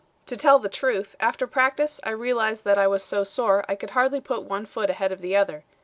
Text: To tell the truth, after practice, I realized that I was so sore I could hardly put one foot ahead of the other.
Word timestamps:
To 0.25 0.35
tell 0.35 0.57
the 0.57 0.67
truth, 0.67 1.15
after 1.19 1.45
practice, 1.45 1.99
I 2.03 2.09
realized 2.09 2.63
that 2.63 2.79
I 2.79 2.87
was 2.87 3.03
so 3.03 3.23
sore 3.23 3.63
I 3.69 3.75
could 3.75 3.91
hardly 3.91 4.19
put 4.19 4.41
one 4.41 4.65
foot 4.65 4.89
ahead 4.89 5.11
of 5.11 5.21
the 5.21 5.35
other. 5.35 5.63